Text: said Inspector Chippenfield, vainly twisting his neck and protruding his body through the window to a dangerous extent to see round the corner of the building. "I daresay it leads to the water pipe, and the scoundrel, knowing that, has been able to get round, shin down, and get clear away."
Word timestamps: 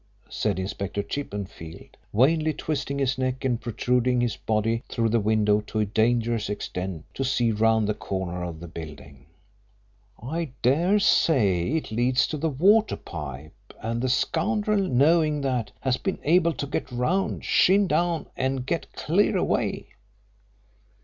said 0.31 0.57
Inspector 0.57 1.03
Chippenfield, 1.03 1.95
vainly 2.11 2.53
twisting 2.53 2.97
his 2.97 3.19
neck 3.19 3.45
and 3.45 3.61
protruding 3.61 4.19
his 4.19 4.35
body 4.35 4.81
through 4.89 5.09
the 5.09 5.19
window 5.19 5.61
to 5.67 5.77
a 5.77 5.85
dangerous 5.85 6.49
extent 6.49 7.05
to 7.13 7.23
see 7.23 7.51
round 7.51 7.87
the 7.87 7.93
corner 7.93 8.43
of 8.43 8.59
the 8.59 8.67
building. 8.67 9.27
"I 10.19 10.53
daresay 10.63 11.73
it 11.77 11.91
leads 11.91 12.25
to 12.29 12.37
the 12.37 12.49
water 12.49 12.95
pipe, 12.97 13.53
and 13.79 14.01
the 14.01 14.09
scoundrel, 14.09 14.79
knowing 14.81 15.41
that, 15.41 15.71
has 15.81 15.97
been 15.97 16.17
able 16.23 16.53
to 16.53 16.65
get 16.65 16.91
round, 16.91 17.45
shin 17.45 17.85
down, 17.85 18.25
and 18.35 18.65
get 18.65 18.91
clear 18.93 19.37
away." 19.37 19.89